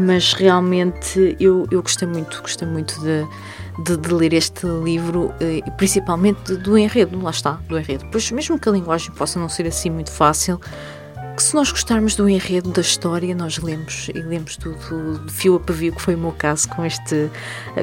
mas 0.00 0.34
realmente 0.34 1.36
eu, 1.40 1.66
eu 1.70 1.80
gostei 1.80 2.06
muito, 2.06 2.42
gostei 2.42 2.68
muito 2.68 3.00
de 3.00 3.26
de, 3.78 3.96
de 3.96 4.14
ler 4.14 4.32
este 4.32 4.66
livro, 4.66 5.32
eh, 5.40 5.60
principalmente 5.76 6.54
do 6.56 6.78
enredo, 6.78 7.20
lá 7.20 7.30
está, 7.30 7.52
do 7.68 7.78
enredo. 7.78 8.06
Pois, 8.10 8.30
mesmo 8.30 8.58
que 8.58 8.68
a 8.68 8.72
linguagem 8.72 9.10
possa 9.12 9.38
não 9.38 9.48
ser 9.48 9.66
assim 9.66 9.90
muito 9.90 10.12
fácil, 10.12 10.60
se 11.44 11.54
nós 11.54 11.70
gostarmos 11.70 12.16
do 12.16 12.26
enredo, 12.26 12.70
da 12.70 12.80
história, 12.80 13.34
nós 13.34 13.58
lemos 13.58 14.08
e 14.14 14.18
lemos 14.18 14.56
tudo 14.56 15.18
de 15.26 15.30
fio 15.30 15.56
a 15.56 15.60
pavio, 15.60 15.94
que 15.94 16.00
foi 16.00 16.14
o 16.14 16.18
meu 16.18 16.32
caso 16.32 16.66
com, 16.70 16.82
este, 16.82 17.30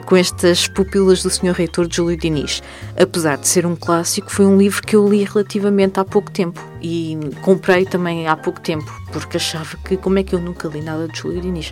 com 0.08 0.15
estas 0.15 0.68
pupilas 0.68 1.22
do 1.22 1.30
Sr. 1.30 1.51
Reitor 1.51 1.88
de 1.88 1.98
Júlio 1.98 2.18
Diniz. 2.18 2.63
Apesar 3.00 3.38
de 3.38 3.48
ser 3.48 3.68
um 3.68 3.75
clássico, 3.75 4.32
foi 4.32 4.48
um 4.48 4.58
livro 4.58 4.82
que 4.82 4.96
eu 4.96 5.08
li 5.08 5.24
relativamente 5.24 6.00
há 6.00 6.03
pouco 6.03 6.32
tempo 6.32 6.60
e 6.82 7.20
comprei 7.44 7.86
também 7.86 8.27
há 8.27 8.36
pouco 8.36 8.60
tempo, 8.60 8.91
porque 9.13 9.38
achava 9.38 9.77
que 9.86 9.96
como 9.96 10.18
é 10.18 10.24
que 10.24 10.34
eu 10.34 10.39
nunca 10.39 10.68
li 10.68 10.82
nada 10.82 11.08
de 11.08 11.20
Júlio 11.20 11.39
Diniz. 11.39 11.72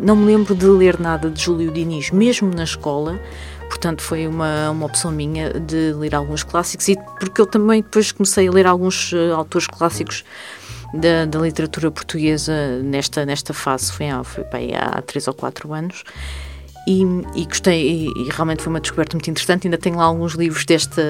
Não 0.00 0.14
me 0.14 0.26
lembro 0.26 0.54
de 0.54 0.66
ler 0.66 1.00
nada 1.00 1.28
de 1.28 1.42
Júlio 1.42 1.72
Diniz, 1.72 2.12
mesmo 2.12 2.54
na 2.54 2.62
escola, 2.62 3.20
portanto 3.68 4.02
foi 4.02 4.28
uma, 4.28 4.70
uma 4.70 4.86
opção 4.86 5.10
minha 5.10 5.52
de 5.58 5.92
ler 5.94 6.14
alguns 6.14 6.44
clássicos 6.44 6.86
e 6.86 6.96
porque 7.18 7.40
eu 7.40 7.46
também 7.46 7.82
depois 7.82 8.12
comecei 8.12 8.46
a 8.46 8.52
ler 8.52 8.68
alguns 8.68 9.12
uh, 9.12 9.34
autores 9.34 9.66
clássicos 9.66 10.22
da, 10.94 11.24
da, 11.26 11.38
literatura 11.38 11.90
portuguesa 11.90 12.80
nesta, 12.82 13.26
nesta 13.26 13.52
fase, 13.52 13.92
foi, 13.92 14.06
foi 14.24 14.44
bem, 14.44 14.74
há 14.74 15.02
três 15.02 15.26
ou 15.28 15.34
quatro 15.34 15.72
anos. 15.72 16.04
E, 16.88 17.02
e 17.34 17.44
gostei, 17.44 17.82
e, 17.82 18.06
e, 18.06 18.28
realmente 18.30 18.62
foi 18.62 18.72
uma 18.72 18.80
descoberta 18.80 19.16
muito 19.16 19.28
interessante. 19.28 19.66
Ainda 19.66 19.76
tenho 19.76 19.96
lá 19.96 20.04
alguns 20.04 20.34
livros 20.34 20.64
desta, 20.64 21.02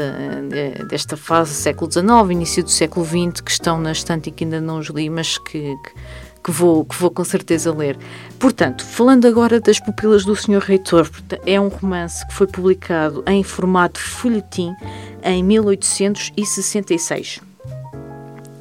desta 0.88 1.18
fase, 1.18 1.52
século 1.52 1.92
XIX, 1.92 2.08
início 2.30 2.62
do 2.62 2.70
século 2.70 3.04
XX, 3.04 3.42
que 3.42 3.50
estão 3.50 3.78
na 3.78 3.92
estante 3.92 4.30
e 4.30 4.32
que 4.32 4.44
ainda 4.44 4.60
não 4.60 4.78
os 4.78 4.88
li, 4.88 5.10
mas 5.10 5.36
que, 5.36 5.76
que 5.84 5.92
que 6.46 6.52
vou, 6.52 6.84
que 6.84 6.94
vou 6.94 7.10
com 7.10 7.24
certeza 7.24 7.74
ler. 7.74 7.98
Portanto, 8.38 8.84
falando 8.84 9.26
agora 9.26 9.58
das 9.60 9.80
Pupilas 9.80 10.24
do 10.24 10.36
Senhor 10.36 10.62
Reitor, 10.62 11.10
é 11.44 11.60
um 11.60 11.66
romance 11.66 12.24
que 12.28 12.32
foi 12.32 12.46
publicado 12.46 13.24
em 13.26 13.42
formato 13.42 13.98
folhetim 13.98 14.72
em 15.24 15.42
1866. 15.42 17.40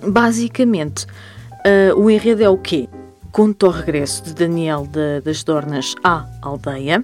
Basicamente, 0.07 1.05
uh, 1.05 1.99
o 1.99 2.09
enredo 2.09 2.43
é 2.43 2.49
o 2.49 2.57
quê? 2.57 2.87
Conta 3.31 3.67
o 3.67 3.69
regresso 3.69 4.23
de 4.23 4.33
Daniel 4.33 4.87
de, 4.87 5.21
das 5.21 5.43
Dornas 5.43 5.93
à 6.03 6.25
aldeia 6.41 7.03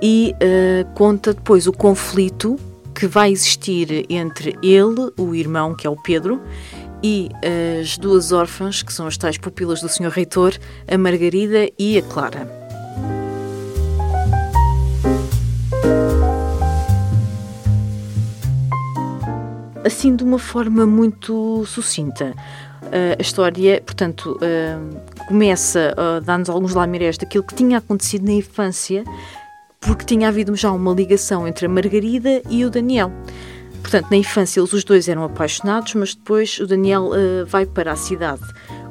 e 0.00 0.34
uh, 0.34 0.94
conta 0.94 1.34
depois 1.34 1.66
o 1.66 1.72
conflito 1.72 2.56
que 2.94 3.06
vai 3.06 3.30
existir 3.30 4.06
entre 4.10 4.56
ele, 4.62 5.12
o 5.16 5.34
irmão, 5.34 5.74
que 5.74 5.86
é 5.86 5.90
o 5.90 5.96
Pedro, 5.96 6.40
e 7.00 7.28
as 7.80 7.96
duas 7.96 8.32
órfãs, 8.32 8.82
que 8.82 8.92
são 8.92 9.06
as 9.06 9.16
tais 9.16 9.38
pupilas 9.38 9.80
do 9.80 9.88
Sr. 9.88 10.08
Reitor, 10.08 10.58
a 10.90 10.98
Margarida 10.98 11.70
e 11.78 11.96
a 11.96 12.02
Clara. 12.02 12.57
Assim, 19.88 20.14
de 20.14 20.22
uma 20.22 20.38
forma 20.38 20.84
muito 20.84 21.64
sucinta, 21.64 22.34
a 23.18 23.22
história, 23.22 23.80
portanto, 23.80 24.38
começa 25.26 25.94
a 25.96 26.20
dar-nos 26.20 26.50
alguns 26.50 26.74
lamirés 26.74 27.16
daquilo 27.16 27.42
que 27.42 27.54
tinha 27.54 27.78
acontecido 27.78 28.26
na 28.26 28.32
infância, 28.32 29.02
porque 29.80 30.04
tinha 30.04 30.28
havido 30.28 30.54
já 30.54 30.70
uma 30.72 30.92
ligação 30.92 31.48
entre 31.48 31.64
a 31.64 31.70
Margarida 31.70 32.42
e 32.50 32.66
o 32.66 32.70
Daniel. 32.70 33.10
Portanto, 33.80 34.08
na 34.10 34.18
infância 34.18 34.60
eles 34.60 34.74
os 34.74 34.84
dois 34.84 35.08
eram 35.08 35.24
apaixonados, 35.24 35.94
mas 35.94 36.14
depois 36.14 36.58
o 36.60 36.66
Daniel 36.66 37.04
uh, 37.04 37.46
vai 37.46 37.64
para 37.64 37.92
a 37.92 37.96
cidade. 37.96 38.42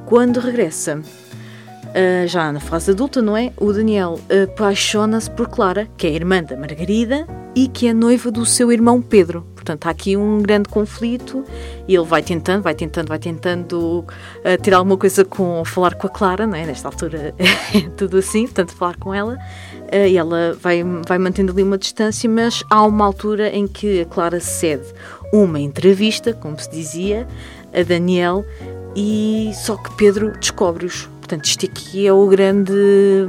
Quando 0.07 0.39
regressa, 0.39 0.99
uh, 1.97 2.27
já 2.27 2.51
na 2.51 2.59
fase 2.59 2.91
adulta, 2.91 3.21
não 3.21 3.35
é? 3.35 3.51
O 3.57 3.73
Daniel 3.73 4.19
apaixona-se 4.43 5.29
por 5.31 5.47
Clara, 5.47 5.87
que 5.97 6.05
é 6.05 6.11
irmã 6.11 6.43
da 6.43 6.55
Margarida 6.55 7.25
e 7.55 7.67
que 7.67 7.87
é 7.87 7.93
noiva 7.93 8.29
do 8.29 8.45
seu 8.45 8.71
irmão 8.71 9.01
Pedro. 9.01 9.45
Portanto, 9.55 9.87
há 9.87 9.89
aqui 9.89 10.15
um 10.15 10.41
grande 10.41 10.69
conflito 10.69 11.43
e 11.87 11.95
ele 11.95 12.05
vai 12.05 12.21
tentando, 12.21 12.61
vai 12.61 12.75
tentando, 12.75 13.07
vai 13.07 13.19
tentando 13.19 13.99
uh, 13.99 14.61
ter 14.61 14.73
alguma 14.73 14.95
coisa 14.95 15.25
com 15.25 15.65
falar 15.65 15.95
com 15.95 16.07
a 16.07 16.09
Clara, 16.09 16.45
não 16.45 16.55
é? 16.55 16.65
Nesta 16.65 16.87
altura 16.87 17.33
é 17.37 17.89
tudo 17.97 18.17
assim, 18.17 18.43
portanto, 18.43 18.73
falar 18.73 18.95
com 18.97 19.13
ela. 19.13 19.37
Uh, 19.91 20.07
e 20.07 20.17
ela 20.17 20.55
vai, 20.61 20.83
vai 21.07 21.17
mantendo 21.17 21.51
ali 21.51 21.63
uma 21.63 21.77
distância, 21.77 22.29
mas 22.29 22.63
há 22.69 22.83
uma 22.83 23.05
altura 23.05 23.49
em 23.49 23.67
que 23.67 24.01
a 24.01 24.05
Clara 24.05 24.39
cede 24.39 24.85
uma 25.33 25.59
entrevista, 25.59 26.33
como 26.33 26.59
se 26.59 26.69
dizia, 26.69 27.27
a 27.73 27.83
Daniel, 27.83 28.45
e 28.95 29.51
só 29.53 29.75
que 29.75 29.93
Pedro 29.95 30.31
descobre-os. 30.39 31.09
Portanto, 31.27 31.43
isto 31.43 31.65
aqui 31.65 32.07
é 32.07 32.13
o 32.13 32.25
grande 32.25 32.71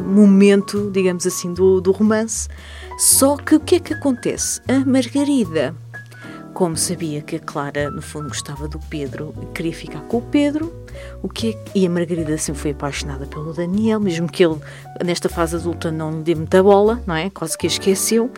momento, 0.07 0.89
digamos 0.93 1.27
assim, 1.27 1.53
do, 1.53 1.81
do 1.81 1.91
romance 1.91 2.49
Só 2.97 3.37
que 3.37 3.57
o 3.57 3.61
que 3.61 3.75
é 3.75 3.81
que 3.81 3.93
acontece? 3.93 4.61
A 4.69 4.79
Margarida, 4.89 5.75
como 6.55 6.77
sabia 6.77 7.21
que 7.23 7.35
a 7.35 7.41
Clara, 7.41 7.91
no 7.91 8.01
fundo, 8.01 8.29
gostava 8.29 8.69
do 8.69 8.79
Pedro 8.79 9.35
queria 9.53 9.73
ficar 9.73 10.01
com 10.03 10.19
o 10.19 10.23
Pedro, 10.23 10.73
o 11.21 11.29
que 11.29 11.51
é, 11.51 11.65
e 11.75 11.85
a 11.85 11.91
Margarida 11.91 12.39
sempre 12.39 12.63
foi 12.63 12.71
apaixonada 12.71 13.27
pelo 13.27 13.53
Daniel, 13.53 13.99
mesmo 13.99 14.31
que 14.31 14.45
ele, 14.45 14.61
nesta 15.05 15.29
fase 15.29 15.57
adulta, 15.57 15.91
não 15.91 16.19
lhe 16.19 16.23
dê 16.23 16.37
muita 16.37 16.63
bola, 16.63 17.03
não 17.05 17.17
é? 17.17 17.31
Quase 17.31 17.59
que 17.59 17.67
a 17.67 17.69
esqueceu. 17.69 18.31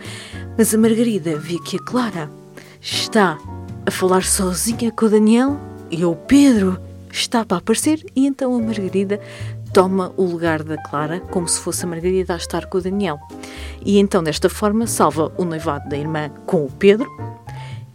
Mas 0.57 0.73
a 0.73 0.77
Margarida 0.79 1.37
vê 1.37 1.59
que 1.59 1.77
a 1.77 1.83
Clara 1.83 2.31
está 2.81 3.37
a 3.85 3.91
falar 3.91 4.23
sozinha 4.23 4.91
com 4.91 5.05
o 5.05 5.09
Daniel 5.09 5.55
e 5.91 6.03
o 6.03 6.15
Pedro 6.15 6.81
está 7.11 7.45
para 7.45 7.57
aparecer, 7.57 8.05
e 8.15 8.25
então 8.25 8.55
a 8.55 8.59
Margarida 8.59 9.19
toma 9.73 10.13
o 10.17 10.23
lugar 10.23 10.63
da 10.63 10.77
Clara 10.77 11.19
como 11.19 11.47
se 11.47 11.59
fosse 11.59 11.85
a 11.85 11.87
Margarida 11.87 12.33
a 12.33 12.37
estar 12.37 12.65
com 12.65 12.77
o 12.77 12.81
Daniel. 12.81 13.19
E 13.83 13.99
então, 13.99 14.23
desta 14.23 14.49
forma, 14.49 14.85
salva 14.85 15.31
o 15.37 15.45
noivado 15.45 15.89
da 15.89 15.97
irmã 15.97 16.29
com 16.45 16.65
o 16.65 16.71
Pedro 16.71 17.09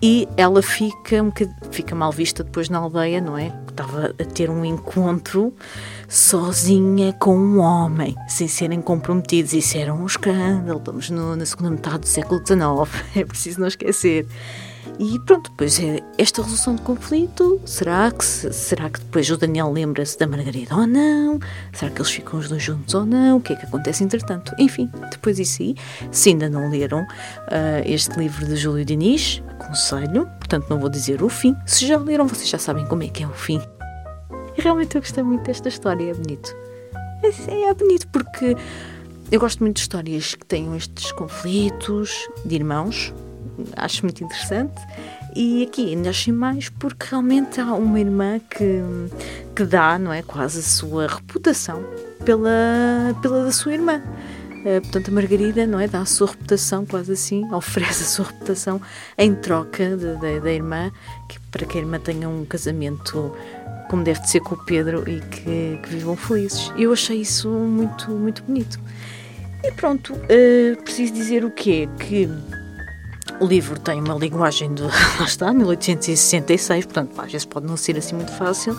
e 0.01 0.29
ela 0.37 0.63
fica, 0.63 1.23
um 1.23 1.33
fica 1.71 1.95
mal 1.95 2.13
vista 2.13 2.45
depois 2.45 2.69
na 2.69 2.79
aldeia, 2.79 3.21
não 3.21 3.37
é? 3.37 3.53
Estava 3.69 4.15
a 4.19 4.25
ter 4.25 4.51
um 4.51 4.65
encontro 4.65 5.55
sozinha 6.09 7.13
com 7.15 7.37
um 7.37 7.59
homem, 7.59 8.15
sem 8.29 8.47
serem 8.47 8.81
comprometidos. 8.81 9.53
Isso 9.53 9.77
era 9.77 9.93
um 9.95 10.05
escândalo. 10.05 10.79
Estamos 10.79 11.11
no, 11.11 11.35
na 11.35 11.47
segunda 11.47 11.71
metade 11.71 12.01
do 12.01 12.07
século 12.07 12.41
XIX, 12.41 13.05
é 13.17 13.25
preciso 13.25 13.61
não 13.61 13.67
esquecer. 13.67 14.27
E 14.99 15.19
pronto, 15.21 15.51
depois 15.51 15.79
é 15.79 16.01
esta 16.17 16.41
resolução 16.43 16.75
de 16.75 16.83
conflito. 16.83 17.61
Será 17.65 18.11
que, 18.11 18.25
será 18.25 18.89
que 18.89 19.01
depois 19.01 19.29
o 19.31 19.37
Daniel 19.37 19.71
lembra-se 19.71 20.19
da 20.19 20.27
Margarida 20.27 20.75
ou 20.75 20.87
não? 20.87 21.39
Será 21.73 21.91
que 21.91 22.01
eles 22.01 22.11
ficam 22.11 22.39
os 22.39 22.49
dois 22.49 22.63
juntos 22.63 22.95
ou 22.95 23.05
não? 23.05 23.37
O 23.37 23.41
que 23.41 23.53
é 23.53 23.57
que 23.57 23.67
acontece 23.67 24.03
entretanto? 24.03 24.53
Enfim, 24.59 24.91
depois 25.11 25.37
disso 25.37 25.63
aí, 25.63 25.75
se 26.11 26.31
ainda 26.31 26.49
não 26.49 26.71
leram 26.71 27.03
uh, 27.03 27.07
este 27.85 28.19
livro 28.19 28.47
de 28.47 28.57
Júlio 28.57 28.85
Diniz, 28.85 29.43
aconselho, 29.51 30.27
portanto 30.39 30.67
não 30.71 30.79
vou 30.79 30.89
dizer 30.89 31.23
o 31.23 31.29
fim. 31.29 31.55
Se 31.67 31.87
já 31.87 31.99
leram, 31.99 32.27
vocês 32.27 32.49
já 32.49 32.59
sabem 32.59 32.87
como 32.87 33.03
é 33.03 33.09
que 33.09 33.23
é 33.23 33.27
o 33.27 33.33
fim. 33.33 33.61
E 34.57 34.63
realmente 34.63 34.97
eu 34.97 35.03
gostei 35.03 35.23
muito 35.23 35.45
desta 35.45 35.69
história, 35.69 36.11
é 36.11 36.15
bonito. 36.15 36.55
É, 37.23 37.69
é 37.69 37.75
bonito 37.75 38.09
porque 38.09 38.57
eu 39.31 39.41
gosto 39.41 39.61
muito 39.61 39.77
de 39.77 39.81
histórias 39.83 40.35
que 40.35 40.47
tenham 40.47 40.77
estes 40.77 41.11
conflitos 41.13 42.29
de 42.45 42.55
irmãos, 42.55 43.13
acho 43.77 44.03
muito 44.03 44.23
interessante. 44.25 44.81
E 45.35 45.65
aqui 45.65 45.95
achei 46.09 46.33
mais 46.33 46.71
porque 46.71 47.09
realmente 47.11 47.61
há 47.61 47.75
uma 47.75 48.01
irmã 48.01 48.39
que, 48.39 48.83
que 49.55 49.65
dá, 49.65 49.99
não 49.99 50.13
é? 50.13 50.23
Quase 50.23 50.61
a 50.61 50.63
sua 50.63 51.07
reputação 51.07 51.85
pela, 52.25 53.15
pela 53.21 53.45
da 53.45 53.53
sua 53.53 53.75
irmã. 53.75 54.03
Uh, 54.65 54.81
portanto, 54.81 55.09
a 55.09 55.13
Margarida, 55.13 55.67
não 55.67 55.79
é? 55.79 55.87
Dá 55.87 56.01
a 56.01 56.07
sua 56.07 56.29
reputação, 56.29 56.87
quase 56.87 57.13
assim, 57.13 57.47
oferece 57.53 58.03
a 58.03 58.07
sua 58.07 58.27
reputação 58.27 58.81
em 59.19 59.35
troca 59.35 59.97
da 59.97 60.51
irmã, 60.51 60.91
que, 61.29 61.39
para 61.51 61.67
que 61.67 61.77
a 61.77 61.81
irmã 61.83 62.01
tenha 62.01 62.29
um 62.29 62.45
casamento 62.45 63.33
como 63.89 64.03
deve 64.03 64.21
de 64.21 64.31
ser 64.31 64.41
com 64.41 64.55
o 64.55 64.65
Pedro 64.65 65.09
e 65.09 65.21
que, 65.21 65.79
que 65.83 65.89
vivam 65.89 66.17
felizes. 66.17 66.73
Eu 66.77 66.93
achei 66.93 67.21
isso 67.21 67.49
muito, 67.49 68.11
muito 68.11 68.43
bonito. 68.43 68.81
E 69.63 69.73
pronto, 69.73 70.15
uh, 70.15 70.83
preciso 70.83 71.13
dizer 71.13 71.45
o 71.45 71.51
quê? 71.51 71.89
Que 71.99 72.29
o 73.41 73.47
livro 73.47 73.79
tem 73.79 74.01
uma 74.01 74.15
linguagem 74.15 74.73
de, 74.75 74.83
lá 75.19 75.25
está, 75.25 75.53
1866, 75.53 76.87
portanto, 76.87 77.21
às 77.21 77.33
vezes 77.33 77.45
pode 77.45 77.67
não 77.67 77.77
ser 77.77 77.97
assim 77.97 78.15
muito 78.15 78.33
fácil. 78.33 78.79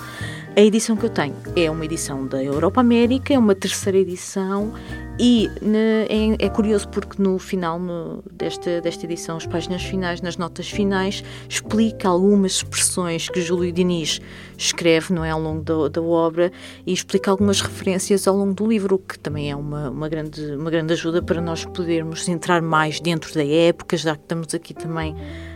A 0.56 0.62
edição 0.62 0.96
que 0.96 1.06
eu 1.06 1.10
tenho 1.10 1.36
é 1.56 1.70
uma 1.70 1.86
edição 1.86 2.26
da 2.26 2.44
Europa 2.44 2.82
América, 2.82 3.34
é 3.34 3.38
uma 3.38 3.54
terceira 3.54 3.98
edição 3.98 4.74
e 5.20 5.50
ne, 5.62 6.06
é, 6.10 6.46
é, 6.46 6.50
curioso 6.50 6.88
porque 6.90 7.22
no 7.22 7.40
final 7.40 7.80
no, 7.80 8.24
desta, 8.32 8.82
desta 8.82 9.06
edição, 9.06 9.38
as 9.38 9.46
páginas 9.46 9.84
finais, 9.84 10.22
nas 10.22 10.38
notas 10.38 10.70
finais, 10.70 11.24
explica 11.50 12.08
algumas 12.08 12.54
expressões 12.54 13.28
que 13.28 13.42
Júlio 13.42 13.72
Diniz 13.72 14.22
escreve 14.58 15.14
não 15.14 15.26
é, 15.26 15.32
ao 15.32 15.42
longo 15.42 15.62
da, 15.64 15.88
da 15.88 16.02
obra 16.02 16.52
e 16.86 16.94
explica 16.94 17.32
algumas 17.32 17.62
referências 17.62 18.28
ao 18.28 18.36
longo 18.36 18.54
do 18.54 18.68
livro, 18.68 18.96
o 18.96 19.00
que 19.00 19.18
também 19.18 19.50
é 19.50 19.56
uma, 19.56 19.90
uma, 19.90 20.08
grande, 20.08 20.42
uma 20.56 20.70
grande 20.70 20.94
ajuda 20.94 21.22
para 21.22 21.42
nós 21.42 21.66
podermos 21.66 22.28
entrar 22.28 22.62
mais 22.62 23.00
dentro 23.00 23.34
da 23.34 23.46
época, 23.46 23.98
já 23.98 24.16
que 24.16 24.22
estamos 24.22 24.54
aqui 24.54 24.74
também 24.74 25.16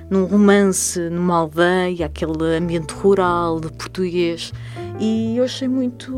num 0.09 0.25
romance, 0.25 0.99
numa 1.09 1.37
aldeia, 1.37 2.07
aquele 2.07 2.57
ambiente 2.57 2.93
rural 2.93 3.59
de 3.59 3.71
português. 3.71 4.51
E 4.99 5.37
eu 5.37 5.43
achei 5.43 5.67
muito, 5.67 6.11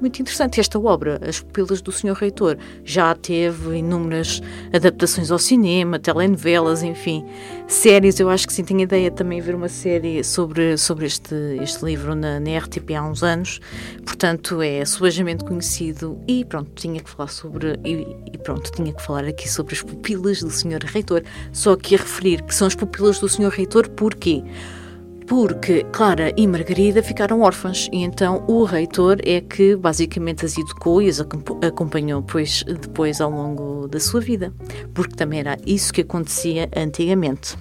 muito 0.00 0.20
interessante 0.20 0.58
esta 0.58 0.78
obra, 0.78 1.20
As 1.26 1.40
Pupilas 1.40 1.80
do 1.80 1.92
Senhor 1.92 2.16
Reitor. 2.16 2.56
Já 2.84 3.14
teve 3.14 3.76
inúmeras 3.76 4.40
adaptações 4.72 5.30
ao 5.30 5.38
cinema, 5.38 5.98
telenovelas, 5.98 6.82
enfim, 6.82 7.24
séries. 7.68 8.18
Eu 8.18 8.28
acho 8.28 8.46
que 8.46 8.52
sim, 8.52 8.64
tenho 8.64 8.80
ideia 8.80 9.10
também 9.10 9.40
de 9.40 9.46
ver 9.46 9.54
uma 9.54 9.68
série 9.68 10.24
sobre, 10.24 10.76
sobre 10.76 11.06
este, 11.06 11.34
este 11.62 11.84
livro 11.84 12.14
na, 12.14 12.40
na 12.40 12.58
RTP 12.58 12.90
há 12.96 13.02
uns 13.02 13.22
anos. 13.22 13.60
Portanto, 14.04 14.60
é 14.60 14.84
suavemente 14.84 15.44
conhecido 15.44 16.18
e 16.26 16.44
pronto, 16.44 16.70
tinha 16.74 17.00
que 17.00 17.10
falar 17.10 17.28
sobre. 17.28 17.78
E, 17.84 18.06
e 18.32 18.38
pronto, 18.38 18.70
tinha 18.72 18.92
que 18.92 19.02
falar 19.02 19.24
aqui 19.24 19.48
sobre 19.48 19.74
as 19.74 19.82
pupilas 19.82 20.40
do 20.40 20.50
Senhor 20.50 20.82
Reitor. 20.82 21.22
Só 21.52 21.76
que 21.76 21.94
a 21.94 21.98
referir 21.98 22.42
que 22.42 22.54
são 22.54 22.66
as 22.66 22.74
pupilas 22.74 23.18
do 23.20 23.28
Senhor 23.28 23.52
Reitor, 23.52 23.88
porquê? 23.90 24.42
Porque 25.26 25.84
Clara 25.92 26.32
e 26.36 26.46
Margarida 26.46 27.02
ficaram 27.02 27.40
órfãs 27.40 27.88
e 27.92 28.02
então 28.02 28.44
o 28.46 28.64
reitor 28.64 29.18
é 29.24 29.40
que 29.40 29.74
basicamente 29.76 30.44
as 30.44 30.56
educou 30.56 31.00
e 31.00 31.08
as 31.08 31.20
acompanhou 31.20 32.22
pois, 32.22 32.62
depois 32.64 33.20
ao 33.20 33.30
longo 33.30 33.88
da 33.88 34.00
sua 34.00 34.20
vida, 34.20 34.52
porque 34.92 35.14
também 35.14 35.40
era 35.40 35.56
isso 35.66 35.92
que 35.92 36.02
acontecia 36.02 36.68
antigamente. 36.76 37.56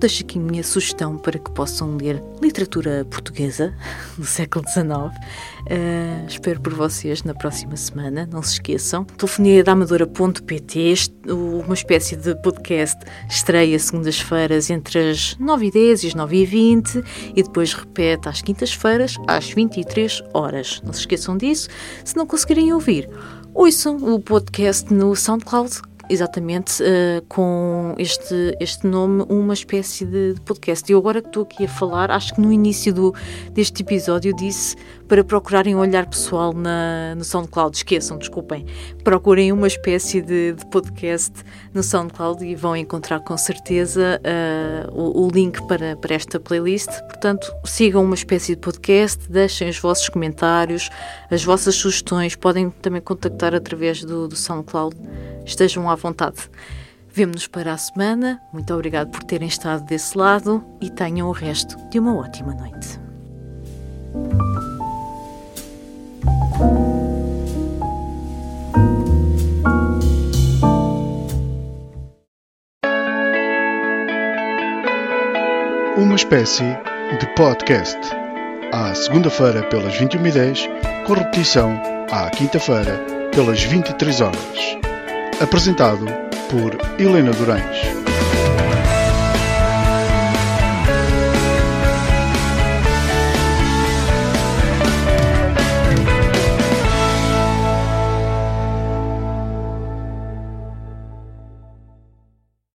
Deixo 0.00 0.24
aqui 0.24 0.38
minha 0.38 0.64
sugestão 0.64 1.18
para 1.18 1.38
que 1.38 1.50
possam 1.50 1.96
ler 1.96 2.22
literatura 2.42 3.04
portuguesa 3.04 3.74
do 4.16 4.24
século 4.24 4.64
XIX. 4.66 4.88
Uh, 4.88 5.12
eh, 5.66 6.24
espero 6.26 6.60
por 6.60 6.72
vocês 6.72 7.22
na 7.22 7.34
próxima 7.34 7.76
semana, 7.76 8.28
não 8.32 8.42
se 8.42 8.54
esqueçam. 8.54 9.04
Telefonia 9.04 9.62
da 9.62 9.72
Amadora.pt, 9.72 10.94
uma 11.28 11.74
espécie 11.74 12.16
de 12.16 12.34
podcast, 12.42 12.98
estreia 13.28 13.78
segundas-feiras 13.78 14.70
entre 14.70 15.10
as 15.10 15.36
9h10 15.36 16.04
e 16.04 16.06
as 16.06 16.14
9h20 16.14 17.04
e 17.36 17.42
depois 17.42 17.74
repete 17.74 18.28
às 18.28 18.40
quintas-feiras 18.40 19.16
às 19.28 19.50
23 19.50 20.22
horas. 20.32 20.80
Não 20.82 20.94
se 20.94 21.00
esqueçam 21.00 21.36
disso. 21.36 21.68
Se 22.04 22.16
não 22.16 22.26
conseguirem 22.26 22.72
ouvir, 22.72 23.08
ouçam 23.52 23.96
o 23.96 24.18
podcast 24.18 24.92
no 24.92 25.14
SoundCloud 25.14 25.89
exatamente 26.10 26.82
uh, 26.82 27.24
com 27.28 27.94
este, 27.96 28.56
este 28.58 28.86
nome 28.86 29.24
uma 29.28 29.54
espécie 29.54 30.04
de, 30.04 30.34
de 30.34 30.40
podcast. 30.40 30.90
E 30.90 30.94
agora 30.94 31.22
que 31.22 31.28
estou 31.28 31.44
aqui 31.44 31.64
a 31.64 31.68
falar, 31.68 32.10
acho 32.10 32.34
que 32.34 32.40
no 32.40 32.52
início 32.52 32.92
do, 32.92 33.14
deste 33.52 33.82
episódio 33.82 34.34
disse 34.34 34.76
para 35.06 35.24
procurarem 35.24 35.74
um 35.74 35.78
olhar 35.78 36.06
pessoal 36.06 36.52
na, 36.52 37.14
no 37.14 37.24
SoundCloud. 37.24 37.76
Esqueçam, 37.76 38.18
desculpem. 38.18 38.66
Procurem 39.04 39.52
uma 39.52 39.66
espécie 39.66 40.20
de, 40.20 40.52
de 40.52 40.66
podcast 40.66 41.32
no 41.72 41.82
SoundCloud 41.82 42.44
e 42.44 42.54
vão 42.54 42.76
encontrar 42.76 43.20
com 43.20 43.36
certeza 43.36 44.20
uh, 44.20 44.92
o, 44.92 45.26
o, 45.26 45.30
link 45.30 45.64
para, 45.68 45.96
para 45.96 46.14
esta 46.14 46.40
playlist. 46.40 46.90
Portanto, 47.02 47.52
sigam 47.64 48.04
uma 48.04 48.14
espécie 48.14 48.54
de 48.54 48.60
podcast, 48.60 49.30
deixem 49.30 49.68
os 49.68 49.78
vossos 49.78 50.08
comentários, 50.08 50.90
as 51.30 51.44
vossas 51.44 51.76
sugestões. 51.76 52.34
Podem 52.34 52.70
também 52.70 53.00
contactar 53.00 53.54
através 53.54 54.04
do, 54.04 54.26
do 54.26 54.36
SoundCloud 54.36 54.96
estejam 55.44 55.90
à 55.90 55.94
vontade. 56.00 56.50
Vemo-nos 57.12 57.46
para 57.46 57.72
a 57.72 57.78
semana. 57.78 58.40
Muito 58.52 58.72
obrigado 58.72 59.10
por 59.10 59.24
terem 59.24 59.48
estado 59.48 59.84
desse 59.84 60.16
lado 60.16 60.64
e 60.80 60.88
tenham 60.88 61.28
o 61.28 61.32
resto 61.32 61.76
de 61.88 61.98
uma 61.98 62.16
ótima 62.16 62.54
noite. 62.54 63.00
Uma 75.96 76.14
espécie 76.14 76.64
de 77.18 77.26
podcast. 77.34 77.98
À 78.72 78.94
segunda-feira 78.94 79.64
pelas 79.64 79.94
21h10, 79.94 80.68
com 81.06 81.14
repetição 81.14 81.72
à 82.12 82.30
quinta-feira 82.30 83.04
pelas 83.32 83.62
23 83.64 84.20
horas 84.20 84.89
apresentado 85.40 86.06
por 86.50 86.76
Helena 86.98 87.32
Durães. 87.32 88.09